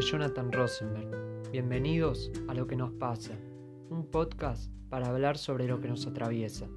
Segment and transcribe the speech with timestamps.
[0.00, 1.50] Jonathan Rosenberg.
[1.50, 3.32] Bienvenidos a Lo que nos pasa,
[3.90, 6.68] un podcast para hablar sobre lo que nos atraviesa.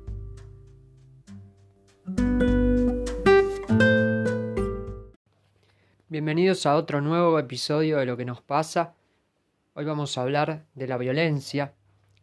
[6.09, 8.93] Bienvenidos a otro nuevo episodio de Lo que nos pasa.
[9.73, 11.73] Hoy vamos a hablar de la violencia.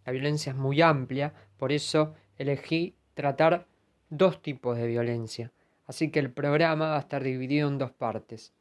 [0.05, 3.67] La violencia es muy amplia, por eso elegí tratar
[4.11, 5.51] dos tipos de violencia.
[5.87, 8.53] Así que el programa va a estar dividido en dos partes.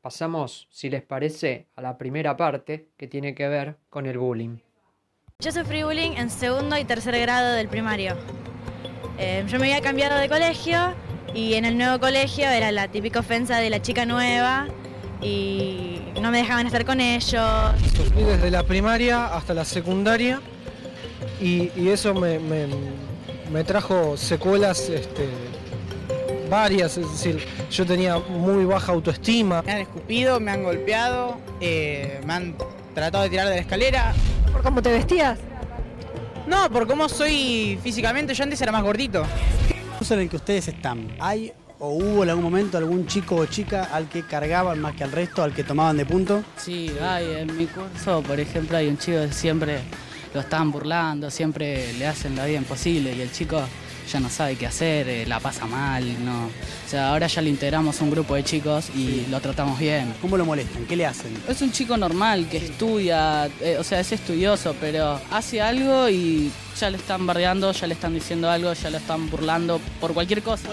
[0.00, 4.58] Pasamos, si les parece, a la primera parte que tiene que ver con el bullying.
[5.40, 8.16] Yo sufrí bullying en segundo y tercer grado del primario.
[9.18, 10.94] Eh, yo me había cambiado de colegio
[11.34, 14.68] y en el nuevo colegio era la típica ofensa de la chica nueva
[15.20, 17.72] y no me dejaban estar con ellos.
[17.96, 20.40] Sufrí desde la primaria hasta la secundaria
[21.40, 22.68] y, y eso me, me-
[23.50, 25.28] me trajo secuelas este,
[26.48, 29.62] varias, es decir, yo tenía muy baja autoestima.
[29.62, 32.54] Me han escupido, me han golpeado, eh, me han
[32.94, 34.14] tratado de tirar de la escalera.
[34.52, 35.38] ¿Por cómo te vestías?
[36.46, 39.24] No, por cómo soy físicamente, yo antes era más gordito.
[39.98, 43.46] curso en el que ustedes están, ¿hay o hubo en algún momento algún chico o
[43.46, 46.42] chica al que cargaban más que al resto, al que tomaban de punto?
[46.56, 49.80] Sí, hay, en mi curso, por ejemplo, hay un chico que siempre
[50.34, 53.60] lo están burlando, siempre le hacen la vida imposible y el chico
[54.08, 56.46] ya no sabe qué hacer, eh, la pasa mal, no.
[56.46, 60.14] O sea, ahora ya le integramos a un grupo de chicos y lo tratamos bien.
[60.20, 60.86] ¿Cómo lo molestan?
[60.86, 61.32] ¿Qué le hacen?
[61.46, 66.50] Es un chico normal que estudia, eh, o sea, es estudioso, pero hace algo y
[66.78, 70.42] ya le están bardeando, ya le están diciendo algo, ya lo están burlando por cualquier
[70.42, 70.70] cosa.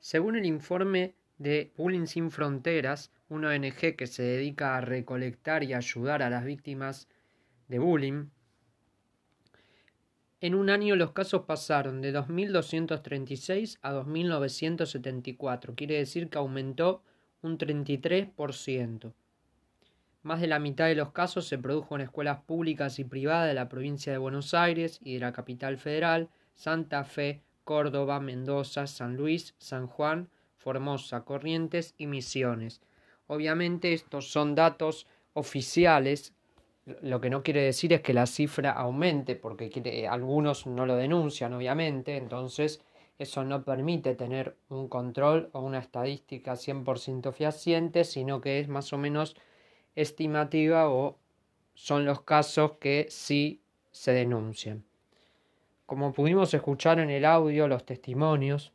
[0.00, 5.74] Según el informe de Bullying Sin Fronteras, una ONG que se dedica a recolectar y
[5.74, 7.08] ayudar a las víctimas
[7.68, 8.26] de bullying,
[10.42, 17.04] en un año los casos pasaron de 2.236 a 2.974, quiere decir que aumentó
[17.42, 19.12] un 33%.
[20.24, 23.54] Más de la mitad de los casos se produjo en escuelas públicas y privadas de
[23.54, 29.16] la provincia de Buenos Aires y de la capital federal, Santa Fe, Córdoba, Mendoza, San
[29.16, 32.80] Luis, San Juan, Formosa, Corrientes y Misiones.
[33.28, 36.34] Obviamente estos son datos oficiales,
[36.84, 41.52] lo que no quiere decir es que la cifra aumente, porque algunos no lo denuncian,
[41.52, 42.80] obviamente, entonces
[43.18, 48.92] eso no permite tener un control o una estadística 100% fehaciente, sino que es más
[48.92, 49.36] o menos
[49.94, 51.18] estimativa o
[51.74, 53.62] son los casos que sí
[53.92, 54.84] se denuncian.
[55.86, 58.72] Como pudimos escuchar en el audio, los testimonios,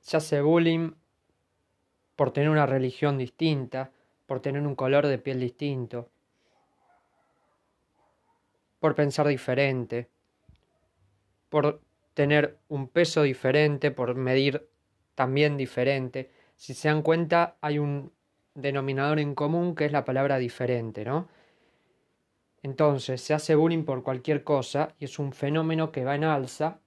[0.00, 0.92] se hace bullying
[2.16, 3.92] por tener una religión distinta,
[4.32, 6.08] por tener un color de piel distinto,
[8.80, 10.08] por pensar diferente,
[11.50, 11.82] por
[12.14, 14.70] tener un peso diferente, por medir
[15.14, 16.30] también diferente.
[16.56, 18.10] Si se dan cuenta, hay un
[18.54, 21.28] denominador en común que es la palabra diferente, ¿no?
[22.62, 26.80] Entonces, se hace bullying por cualquier cosa y es un fenómeno que va en alza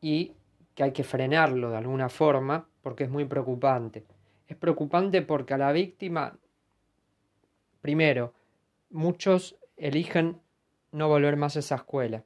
[0.00, 0.32] y
[0.74, 4.06] que hay que frenarlo de alguna forma porque es muy preocupante.
[4.50, 6.36] Es preocupante porque a la víctima,
[7.80, 8.34] primero,
[8.90, 10.40] muchos eligen
[10.90, 12.24] no volver más a esa escuela,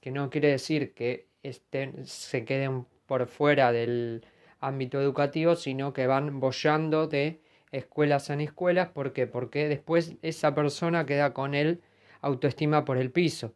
[0.00, 4.26] que no quiere decir que estén, se queden por fuera del
[4.58, 8.88] ámbito educativo, sino que van bollando de escuelas en escuelas.
[8.88, 9.28] ¿Por qué?
[9.28, 11.82] Porque después esa persona queda con el
[12.20, 13.54] autoestima por el piso.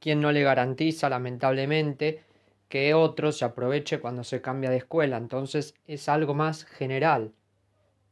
[0.00, 2.24] Quien no le garantiza, lamentablemente,
[2.68, 5.16] que otro se aproveche cuando se cambia de escuela.
[5.16, 7.32] Entonces es algo más general.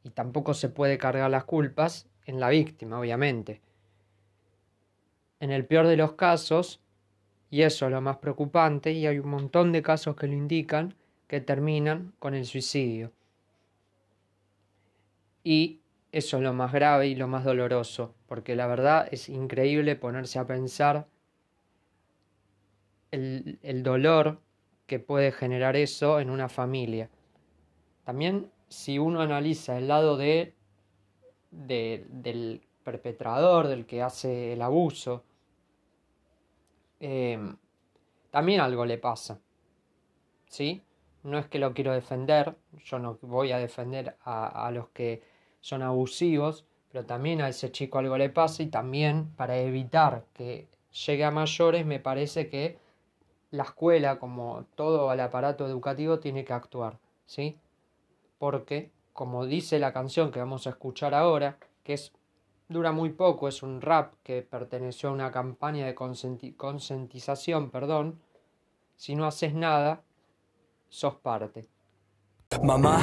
[0.02, 3.60] Y tampoco se puede cargar las culpas en la víctima, obviamente.
[5.40, 6.80] En el peor de los casos,
[7.50, 10.94] y eso es lo más preocupante, y hay un montón de casos que lo indican,
[11.26, 13.12] que terminan con el suicidio.
[15.42, 15.80] Y
[16.12, 20.38] eso es lo más grave y lo más doloroso, porque la verdad es increíble ponerse
[20.38, 21.06] a pensar
[23.14, 24.40] el, dolor
[24.86, 27.10] que puede generar eso en una familia.
[28.04, 30.54] También si uno analiza el lado de,
[31.50, 35.24] de- del perpetrador, del que hace el abuso,
[37.00, 37.38] eh,
[38.30, 39.40] también algo le pasa.
[40.48, 40.82] ¿Sí?
[41.22, 45.22] No es que lo quiero defender, yo no voy a defender a, a los que
[45.60, 50.68] son abusivos, pero también a ese chico algo le pasa y también para evitar que
[51.06, 52.78] llegue a mayores me parece que
[53.54, 57.56] la escuela, como todo el aparato educativo, tiene que actuar, ¿sí?
[58.38, 62.12] Porque, como dice la canción que vamos a escuchar ahora, que es
[62.68, 68.20] dura muy poco, es un rap que perteneció a una campaña de concientización, perdón,
[68.96, 70.02] si no haces nada,
[70.88, 71.68] sos parte.
[72.60, 72.98] Mamá,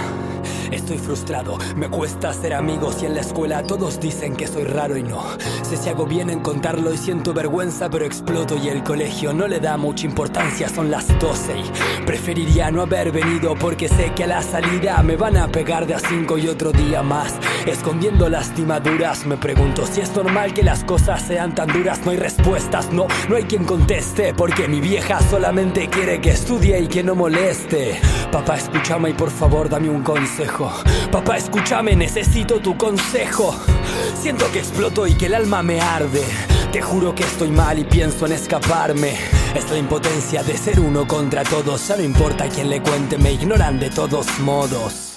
[0.72, 4.96] Estoy frustrado, me cuesta hacer amigos y en la escuela todos dicen que soy raro
[4.96, 5.22] y no.
[5.64, 9.48] Sé si hago bien en contarlo y siento vergüenza, pero exploto y el colegio no
[9.48, 10.70] le da mucha importancia.
[10.70, 15.18] Son las 12 y preferiría no haber venido porque sé que a la salida me
[15.18, 17.34] van a pegar de a 5 y otro día más.
[17.66, 22.00] Escondiendo lastimaduras, me pregunto si es normal que las cosas sean tan duras.
[22.06, 26.80] No hay respuestas, no, no hay quien conteste porque mi vieja solamente quiere que estudie
[26.80, 28.00] y que no moleste.
[28.32, 30.61] Papá, escúchame y por favor dame un consejo.
[31.12, 33.56] Papá, escúchame, necesito tu consejo.
[34.22, 36.24] Siento que exploto y que el alma me arde.
[36.72, 39.16] Te juro que estoy mal y pienso en escaparme.
[39.56, 41.88] Es la impotencia de ser uno contra todos.
[41.88, 45.11] Ya no importa quién le cuente, me ignoran de todos modos.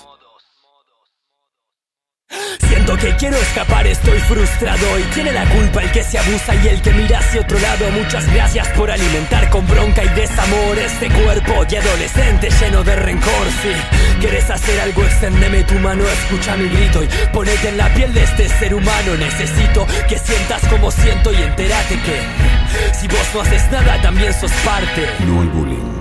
[3.25, 6.93] Quiero escapar, estoy frustrado y tiene la culpa el que se abusa y el que
[6.93, 7.91] mira hacia otro lado.
[7.93, 13.47] Muchas gracias por alimentar con bronca y desamor este cuerpo y adolescente lleno de rencor.
[13.63, 18.13] Si quieres hacer algo, extendeme tu mano, escucha mi grito y ponete en la piel
[18.13, 19.17] de este ser humano.
[19.19, 24.53] Necesito que sientas como siento y entérate que si vos no haces nada, también sos
[24.67, 25.07] parte.
[25.27, 26.01] No al bullying.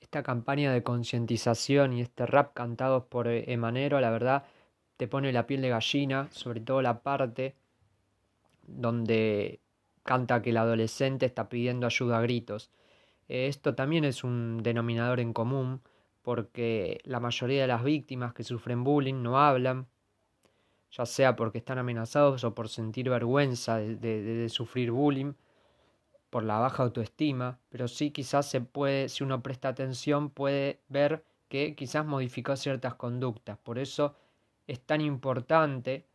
[0.00, 4.44] Esta campaña de concientización y este rap cantados por Emanero, la verdad
[4.96, 7.56] te pone la piel de gallina, sobre todo la parte
[8.66, 9.60] donde
[10.02, 12.70] canta que el adolescente está pidiendo ayuda a gritos.
[13.28, 15.80] Esto también es un denominador en común
[16.22, 19.86] porque la mayoría de las víctimas que sufren bullying no hablan,
[20.90, 25.34] ya sea porque están amenazados o por sentir vergüenza de, de sufrir bullying,
[26.30, 31.24] por la baja autoestima, pero sí quizás se puede, si uno presta atención, puede ver
[31.48, 33.56] que quizás modificó ciertas conductas.
[33.58, 34.16] Por eso
[34.66, 36.06] es tan importante,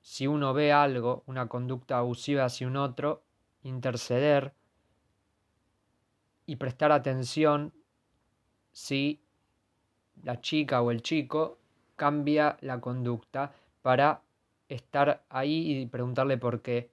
[0.00, 3.22] si uno ve algo, una conducta abusiva hacia un otro,
[3.62, 4.52] interceder
[6.46, 7.72] y prestar atención
[8.72, 9.20] si
[10.22, 11.58] la chica o el chico
[11.96, 13.52] cambia la conducta
[13.82, 14.22] para
[14.68, 16.90] estar ahí y preguntarle por qué.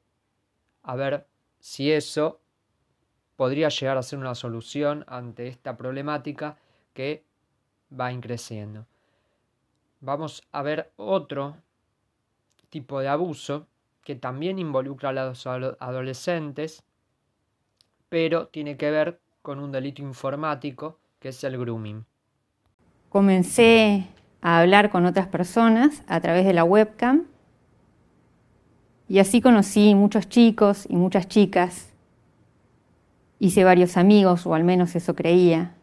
[0.84, 1.28] A ver
[1.60, 2.42] si eso
[3.36, 6.58] podría llegar a ser una solución ante esta problemática
[6.94, 7.24] que
[7.98, 8.88] va increciendo
[10.06, 11.58] vamos a ver otro
[12.70, 13.68] tipo de abuso
[14.04, 16.84] que también involucra a los adolescentes,
[18.08, 22.06] pero tiene que ver con un delito informático que es el grooming.
[23.10, 24.08] Comencé
[24.42, 27.26] a hablar con otras personas a través de la webcam
[29.08, 31.92] y así conocí muchos chicos y muchas chicas.
[33.40, 35.75] Hice varios amigos, o al menos eso creía.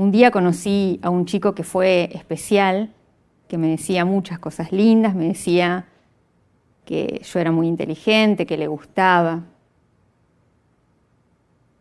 [0.00, 2.90] Un día conocí a un chico que fue especial,
[3.48, 5.88] que me decía muchas cosas lindas, me decía
[6.86, 9.42] que yo era muy inteligente, que le gustaba.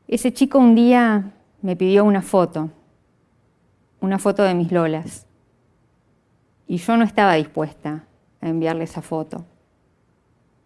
[0.05, 1.31] Ese chico un día
[1.61, 2.69] me pidió una foto,
[4.01, 5.25] una foto de mis lolas,
[6.67, 8.03] y yo no estaba dispuesta
[8.41, 9.45] a enviarle esa foto.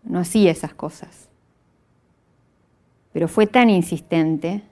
[0.01, 1.29] No hacía esas cosas.
[3.11, 4.63] Pero fue tan insistente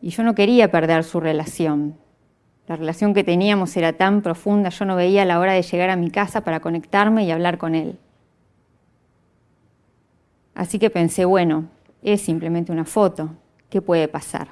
[0.00, 1.96] y yo no quería perder su relación.
[2.66, 5.96] La relación que teníamos era tan profunda, yo no veía la hora de llegar a
[5.96, 7.98] mi casa para conectarme y hablar con él.
[10.54, 11.68] Así que pensé, bueno,
[12.02, 13.30] es simplemente una foto,
[13.70, 14.48] ¿qué puede pasar?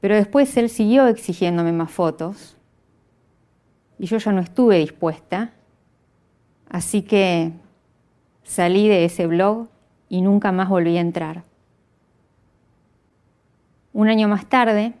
[0.00, 2.56] Pero después él siguió exigiéndome más fotos
[3.98, 5.52] y yo ya no estuve dispuesta,
[6.68, 7.52] así que
[8.42, 9.68] salí de ese blog
[10.08, 11.44] y nunca más volví a entrar.
[13.92, 14.94] Un año más tarde,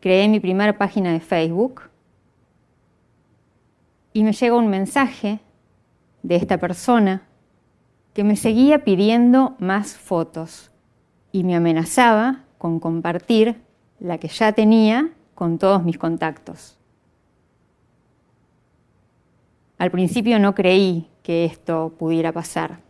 [0.00, 1.82] creé mi primera página de Facebook
[4.12, 5.40] y me llega un mensaje
[6.22, 7.22] de esta persona
[8.14, 10.70] que me seguía pidiendo más fotos
[11.32, 13.60] y me amenazaba con compartir
[14.00, 16.78] la que ya tenía con todos mis contactos.
[19.76, 22.85] Al principio no creí que esto pudiera pasar.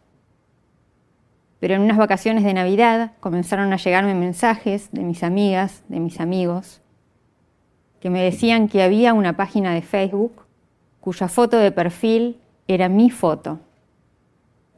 [1.66, 6.20] Pero en unas vacaciones de Navidad comenzaron a llegarme mensajes de mis amigas, de mis
[6.20, 6.80] amigos,
[7.98, 10.42] que me decían que había una página de Facebook
[11.00, 13.58] cuya foto de perfil era mi foto.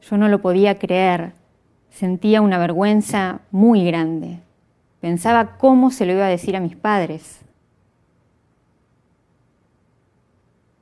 [0.01, 1.33] Yo no lo podía creer,
[1.91, 4.39] sentía una vergüenza muy grande.
[4.99, 7.41] Pensaba cómo se lo iba a decir a mis padres.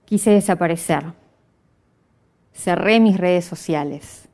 [0.06, 1.04] Quise desaparecer.
[2.54, 4.27] Cerré mis redes sociales.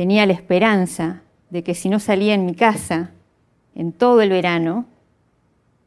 [0.00, 3.10] Tenía la esperanza de que si no salía en mi casa
[3.74, 4.86] en todo el verano,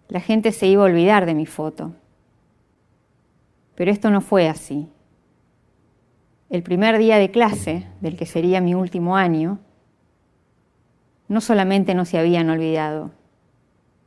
[0.07, 1.95] la gente se iba a olvidar de mi foto.
[3.73, 4.87] Pero esto no fue así.
[6.51, 9.57] El primer día de clase, del que sería mi último año,
[11.27, 13.09] no solamente no se habían olvidado,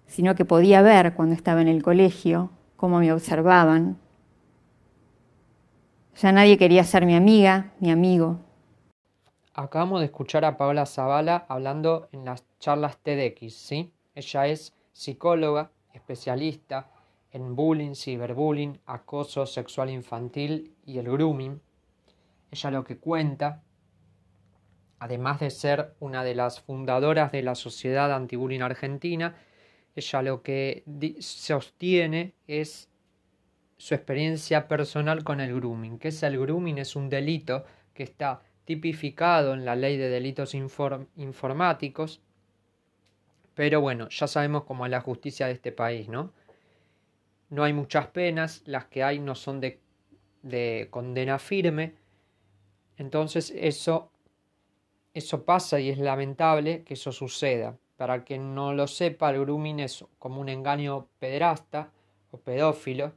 [0.06, 3.98] sino que podía ver cuando estaba en el colegio cómo me observaban.
[6.22, 8.45] Ya nadie quería ser mi amiga, mi amigo.
[9.58, 13.90] Acabamos de escuchar a Paola Zavala hablando en las charlas TEDx, ¿sí?
[14.14, 16.90] Ella es psicóloga, especialista
[17.30, 21.58] en bullying, ciberbullying, acoso sexual infantil y el grooming.
[22.50, 23.62] Ella lo que cuenta,
[24.98, 29.36] además de ser una de las fundadoras de la Sociedad Antibullying Argentina,
[29.94, 30.84] ella lo que
[31.20, 32.90] sostiene es
[33.78, 35.98] su experiencia personal con el grooming.
[35.98, 36.76] ¿Qué es el grooming?
[36.76, 42.20] Es un delito que está tipificado en la ley de delitos informáticos,
[43.54, 46.34] pero bueno, ya sabemos cómo es la justicia de este país, ¿no?
[47.48, 49.80] No hay muchas penas, las que hay no son de,
[50.42, 51.94] de condena firme,
[52.98, 54.10] entonces eso,
[55.14, 57.78] eso pasa y es lamentable que eso suceda.
[57.96, 61.92] Para quien no lo sepa, el grooming es como un engaño pederasta
[62.32, 63.12] o pedófilo,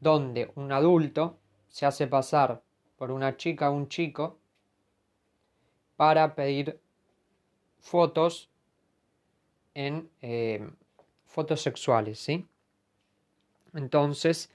[0.00, 2.62] donde un adulto se hace pasar
[2.96, 4.38] por una chica o un chico
[5.96, 6.78] para pedir
[7.80, 8.48] fotos
[9.74, 10.68] en eh,
[11.26, 12.46] fotos sexuales, ¿sí?
[13.74, 14.50] Entonces,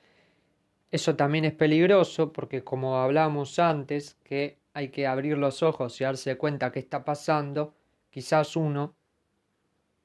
[0.91, 6.03] eso también es peligroso porque como hablamos antes, que hay que abrir los ojos y
[6.03, 7.73] darse cuenta qué está pasando,
[8.09, 8.95] quizás uno,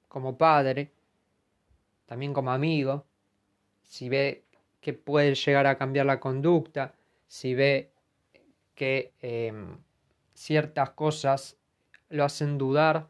[0.09, 0.93] como padre,
[2.07, 3.05] también como amigo,
[3.83, 4.45] si ve
[4.81, 6.95] que puede llegar a cambiar la conducta,
[7.26, 7.90] si ve
[8.76, 9.78] que em,
[10.35, 11.56] ciertas cosas
[12.09, 13.09] lo hacen dudar,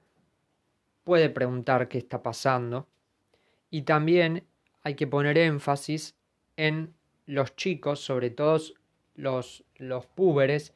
[1.04, 2.88] puede preguntar qué está pasando.
[3.68, 4.46] Y también
[4.82, 6.16] hay que poner énfasis
[6.56, 6.94] en
[7.26, 8.58] los chicos, sobre todo
[9.14, 10.73] los, los púberes,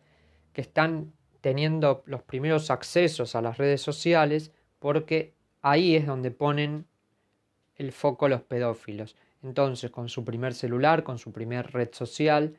[0.53, 5.33] que están teniendo los primeros accesos a las redes sociales, porque
[5.63, 6.87] ahí es donde ponen
[7.77, 9.17] el foco los pedófilos.
[9.43, 12.59] Entonces, con su primer celular, con su primer red social,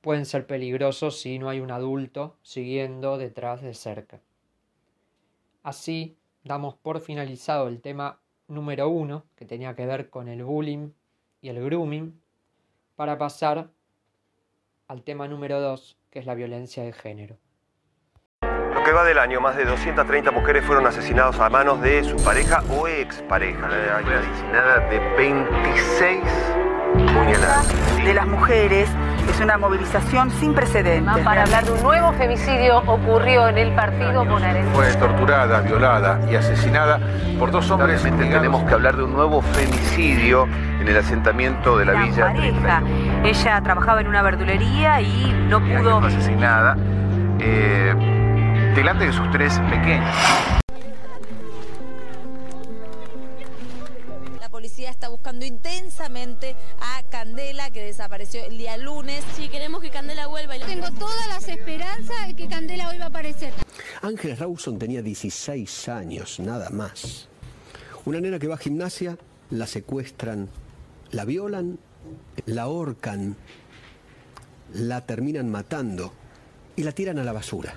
[0.00, 4.20] pueden ser peligrosos si no hay un adulto siguiendo detrás de cerca.
[5.62, 10.90] Así, damos por finalizado el tema número uno, que tenía que ver con el bullying
[11.40, 12.20] y el grooming,
[12.96, 13.68] para pasar
[14.88, 17.36] al tema número dos, que es la violencia de género.
[18.74, 22.16] Lo que va del año, más de 230 mujeres fueron asesinadas a manos de su
[22.24, 23.68] pareja o expareja.
[23.68, 26.49] Fue asesinada de 26 puñaladas.
[28.04, 28.88] De las mujeres
[29.28, 31.24] es una movilización sin precedentes.
[31.24, 34.72] Para hablar de un nuevo femicidio ocurrió en el partido bonaerense.
[34.72, 36.98] Fue torturada, violada y asesinada
[37.38, 38.02] por dos hombres.
[38.02, 40.48] Tenemos que hablar de un nuevo femicidio
[40.80, 42.26] en el asentamiento de la, villa.
[42.26, 42.82] Pareja.
[43.24, 45.98] Ella trabajaba en una verdulería y no pudo.
[45.98, 46.76] Asesinada
[47.38, 47.94] eh,
[48.74, 50.59] delante de sus tres pequeños.
[57.80, 59.24] Que desapareció el día lunes.
[59.36, 60.58] Sí, queremos que Candela vuelva.
[60.58, 63.54] Tengo todas las esperanzas de que Candela vuelva a aparecer.
[64.02, 67.28] Ángel Rawson tenía 16 años, nada más.
[68.04, 69.16] Una nena que va a gimnasia,
[69.48, 70.50] la secuestran,
[71.10, 71.78] la violan,
[72.44, 73.36] la ahorcan,
[74.74, 76.12] la terminan matando
[76.76, 77.74] y la tiran a la basura.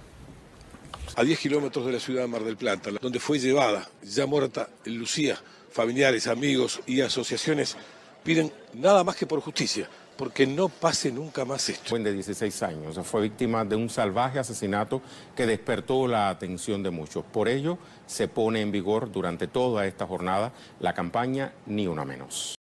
[1.16, 4.68] A 10 kilómetros de la ciudad de Mar del Plata, donde fue llevada, ya muerta,
[4.84, 5.38] Lucía,
[5.72, 7.78] familiares, amigos y asociaciones
[8.24, 11.90] piden nada más que por justicia, porque no pase nunca más esto.
[11.90, 15.02] Fue de 16 años, fue víctima de un salvaje asesinato
[15.36, 17.26] que despertó la atención de muchos.
[17.26, 22.56] Por ello, se pone en vigor durante toda esta jornada la campaña Ni una menos.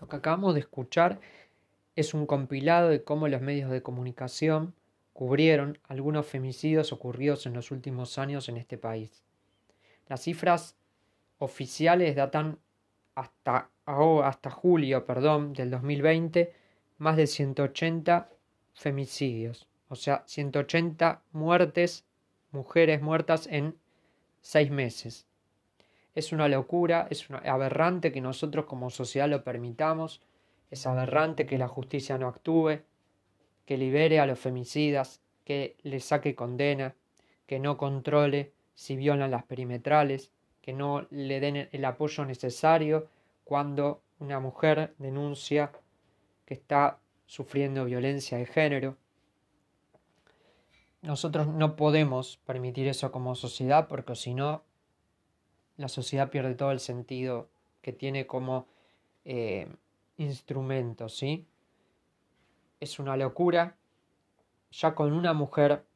[0.00, 1.20] Lo que acabamos de escuchar
[1.94, 4.74] es un compilado de cómo los medios de comunicación
[5.14, 9.24] cubrieron algunos femicidios ocurridos en los últimos años en este país.
[10.08, 10.76] Las cifras
[11.38, 12.58] oficiales datan
[13.14, 16.52] hasta, hasta julio perdón, del 2020
[16.98, 18.30] más de 180
[18.74, 22.04] femicidios, o sea, 180 muertes,
[22.50, 23.76] mujeres muertas en
[24.40, 25.26] seis meses.
[26.14, 30.22] Es una locura, es aberrante que nosotros como sociedad lo permitamos,
[30.70, 32.80] es aberrante que la justicia no actúe,
[33.66, 36.94] que libere a los femicidas, que les saque condena,
[37.46, 40.30] que no controle si violan las perimetrales,
[40.62, 43.08] que no le den el apoyo necesario
[43.46, 45.70] cuando una mujer denuncia
[46.46, 48.96] que está sufriendo violencia de género.
[51.00, 54.64] Nosotros no podemos permitir eso como sociedad porque si no,
[55.76, 57.48] la sociedad pierde todo el sentido
[57.82, 58.66] que tiene como
[59.24, 59.68] eh,
[60.16, 61.46] instrumento, ¿sí?
[62.80, 63.76] Es una locura.
[64.72, 65.86] Ya con una mujer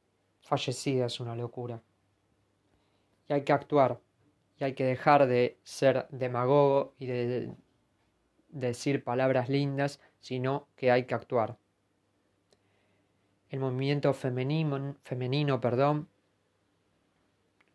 [0.41, 1.83] fallecida es una locura.
[3.29, 3.99] Y hay que actuar
[4.61, 7.51] y hay que dejar de ser demagogo y de
[8.51, 11.57] decir palabras lindas, sino que hay que actuar.
[13.49, 16.09] El movimiento femenino, femenino perdón,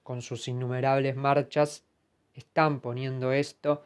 [0.03, 1.83] con sus innumerables marchas,
[2.35, 3.83] están poniendo esto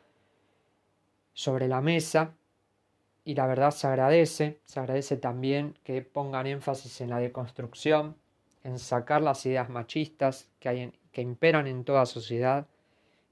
[1.33, 2.35] sobre la mesa
[3.23, 8.17] y la verdad se agradece, se agradece también que pongan énfasis en la deconstrucción,
[8.63, 12.67] en sacar las ideas machistas que, hay que imperan en toda sociedad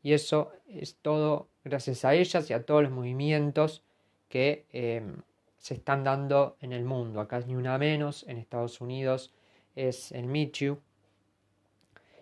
[0.08, 3.84] y eso es todo gracias a ellas y a todos los movimientos
[4.30, 5.18] que em,
[5.58, 7.20] se están dando en el mundo.
[7.20, 9.34] Acá es ni una menos, en Estados Unidos
[9.76, 10.80] es el Michu.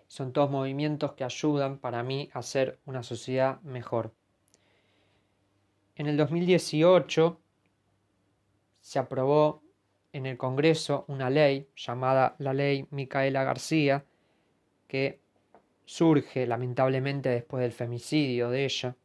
[0.08, 4.12] Son todos movimientos que ayudan para mí a ser una sociedad mejor.
[5.94, 7.38] En el 2018
[8.80, 9.62] se aprobó
[10.12, 14.04] en el Congreso una ley llamada la ley Micaela García
[14.88, 15.20] que
[15.86, 18.96] surge lamentablemente después del femicidio de ella.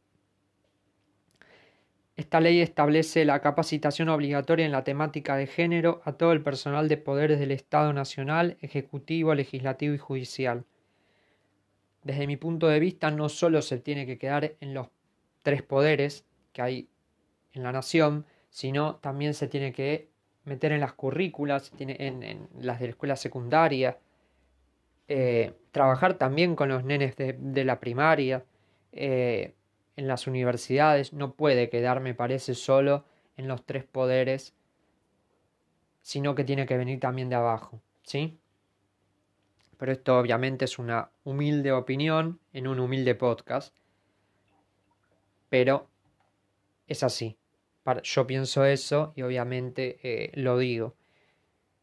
[2.17, 6.89] Esta ley establece la capacitación obligatoria en la temática de género a todo el personal
[6.89, 10.65] de poderes del Estado Nacional, Ejecutivo, Legislativo y Judicial.
[12.03, 14.89] Desde mi punto de vista, no solo se tiene que quedar en los
[15.43, 16.89] tres poderes que hay
[17.53, 20.09] en la nación, sino también se tiene que
[20.43, 23.97] meter en las currículas, en, las de la escuela secundaria,
[25.13, 28.45] eh, trabajar también con los nenes de, la primaria,
[28.93, 29.55] eh,
[29.97, 33.03] en las universidades, no puede quedar, me parece, solo
[33.35, 34.55] en los tres poderes,
[36.01, 38.39] sino que tiene que venir también de abajo, ¿sí?
[39.75, 43.75] Pero esto obviamente es una humilde opinión en un humilde podcast,
[45.49, 45.89] pero
[46.87, 47.37] es así.
[48.03, 50.95] Yo pienso eso y obviamente eh, lo digo.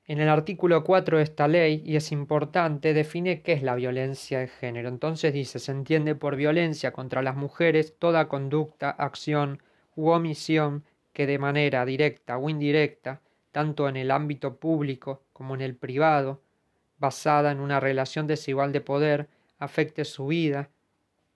[0.08, 4.38] En el artículo 4 de esta ley, y es importante, define qué es la violencia
[4.38, 4.88] de género.
[4.88, 9.62] Entonces dice, se entiende por violencia contra las mujeres toda conducta, acción
[9.96, 13.20] u omisión que de manera directa o indirecta,
[13.52, 16.40] tanto en el ámbito público como en el privado,
[16.98, 20.70] basada en una relación desigual de poder, afecte su vida,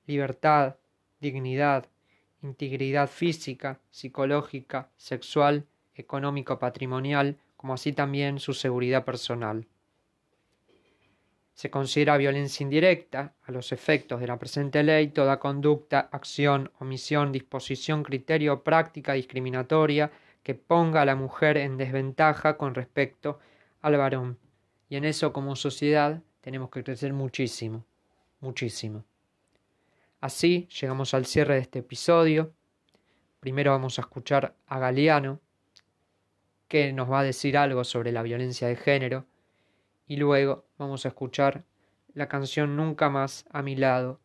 [0.06, 0.76] libertad,
[1.20, 1.88] dignidad,
[2.42, 9.68] integridad física, psicológica, sexual, económico-patrimonial, como así también su seguridad personal.
[11.55, 17.31] Se considera violencia indirecta, a los efectos de la presente ley, toda conducta, acción, omisión,
[17.31, 20.11] disposición, criterio, práctica discriminatoria
[20.42, 23.38] que ponga a la mujer en desventaja con respecto
[23.81, 24.38] al varón.
[24.88, 27.85] Y en eso como sociedad tenemos que crecer muchísimo,
[28.40, 29.05] muchísimo.
[30.20, 32.53] Así llegamos al cierre de este episodio.
[33.38, 35.38] Primero vamos a escuchar a Galeano,
[36.72, 39.26] que nos va a decir algo sobre la violencia de género
[40.06, 41.66] y luego vamos a escuchar
[42.14, 44.22] la canción Nunca más a mi lado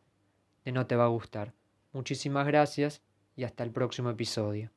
[0.64, 1.54] de No te va a gustar.
[1.92, 3.02] Muchísimas gracias
[3.36, 4.72] y hasta el próximo episodio.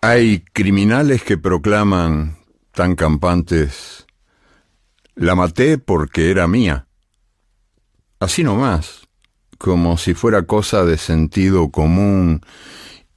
[0.00, 2.38] Hay criminales que proclaman
[2.72, 4.06] tan campantes
[5.14, 6.86] la maté porque era mía.
[8.18, 9.06] Así nomás,
[9.58, 12.40] como si fuera cosa de sentido común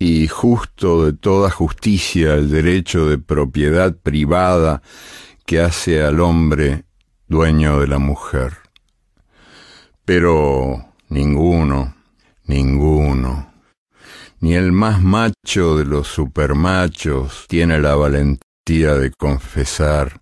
[0.05, 4.81] y justo de toda justicia el derecho de propiedad privada
[5.45, 6.83] que hace al hombre
[7.29, 8.57] dueño de la mujer.
[10.03, 11.95] Pero ninguno,
[12.43, 13.53] ninguno,
[14.41, 20.19] ni el más macho de los supermachos tiene la valentía de confesar,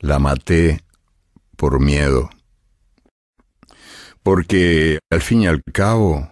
[0.00, 0.80] la maté
[1.56, 2.28] por miedo.
[4.24, 6.28] Porque al fin y al cabo,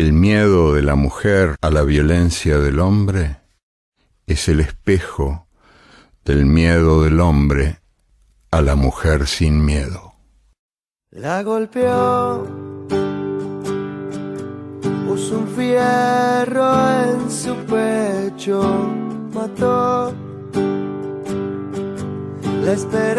[0.00, 3.36] el miedo de la mujer a la violencia del hombre
[4.26, 5.46] es el espejo
[6.24, 7.80] del miedo del hombre
[8.50, 10.14] a la mujer sin miedo.
[11.10, 12.46] La golpeó,
[15.06, 18.62] puso un fierro en su pecho,
[19.34, 20.14] mató
[22.64, 23.18] la esperanza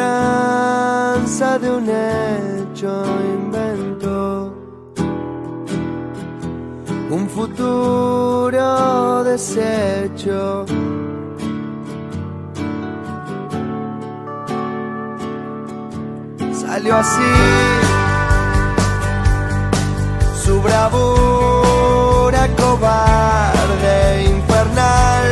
[1.59, 3.03] de un hecho
[7.11, 10.65] un futuro deshecho.
[16.53, 17.33] Salió así
[20.43, 25.27] su bravura cobarde infernal,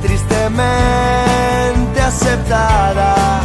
[0.00, 3.40] tristemente aceptada,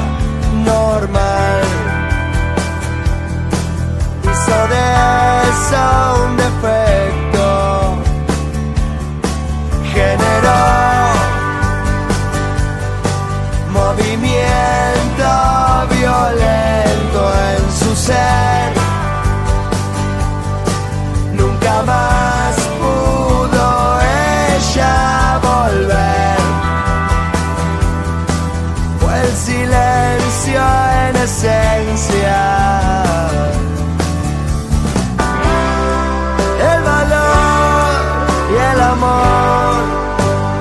[38.71, 39.75] el amor,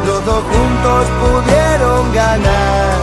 [0.06, 2.95] los dos juntos pudieron ganar.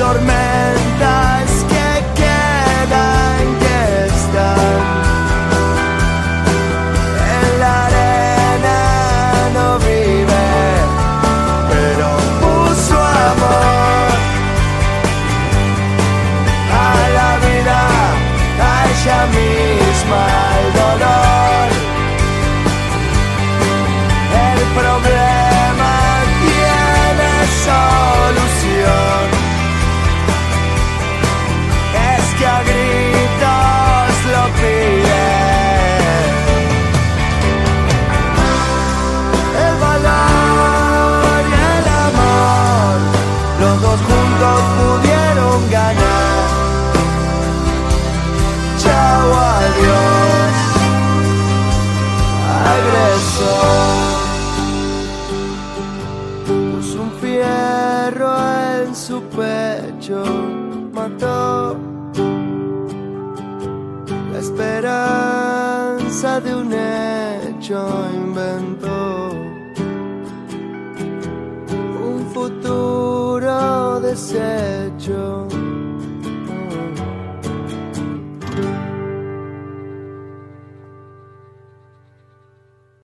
[0.00, 0.49] Hay